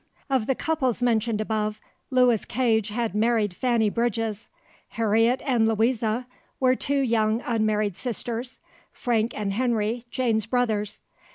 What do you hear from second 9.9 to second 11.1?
Jane's brothers.